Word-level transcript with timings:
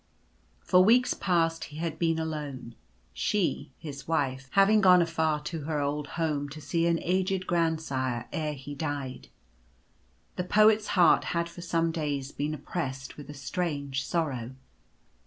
For 0.61 0.83
weeks 0.83 1.13
past 1.13 1.65
he 1.65 1.77
had 1.77 1.99
been 1.99 2.17
alone; 2.17 2.73
she, 3.13 3.71
his 3.77 4.07
Wife, 4.07 4.47
having 4.53 4.81
gone 4.81 4.99
afar 4.99 5.39
to 5.41 5.65
her 5.65 5.79
old 5.79 6.07
home 6.17 6.49
to 6.49 6.59
see 6.59 6.87
an 6.87 6.97
aged 7.03 7.45
grand 7.45 7.81
sire 7.81 8.27
ere 8.33 8.53
he 8.55 8.73
died. 8.73 9.27
The 10.37 10.43
Poet's 10.43 10.87
heart 10.97 11.25
had 11.37 11.47
for 11.47 11.61
some 11.61 11.91
days 11.91 12.31
been 12.31 12.55
oppressed 12.55 13.15
with 13.15 13.29
a 13.29 13.35
strange 13.35 14.03
sorrow. 14.03 14.55